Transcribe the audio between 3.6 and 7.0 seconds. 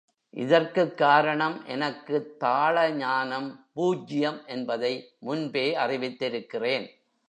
பூஜ்யம் என்பதை முன்பே அறிவித்திருக்கிறேன்.